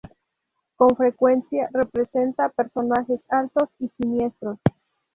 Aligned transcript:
Con 0.77 0.95
frecuencia 0.95 1.69
representa 1.71 2.45
a 2.45 2.49
personajes 2.49 3.21
altos 3.29 3.69
y 3.77 3.87
siniestros. 4.01 4.57